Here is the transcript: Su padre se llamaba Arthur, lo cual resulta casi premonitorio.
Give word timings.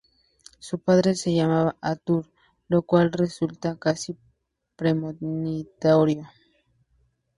Su 0.57 0.79
padre 0.79 1.13
se 1.13 1.31
llamaba 1.31 1.75
Arthur, 1.79 2.25
lo 2.69 2.81
cual 2.81 3.11
resulta 3.11 3.75
casi 3.77 4.17
premonitorio. 4.75 6.27